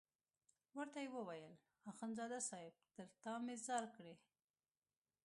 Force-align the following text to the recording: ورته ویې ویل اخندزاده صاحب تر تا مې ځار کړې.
ورته 0.77 0.99
ویې 1.01 1.23
ویل 1.27 1.51
اخندزاده 1.91 2.39
صاحب 2.49 2.75
تر 2.95 3.07
تا 3.23 3.33
مې 3.45 3.55
ځار 3.65 3.85
کړې. 3.95 4.13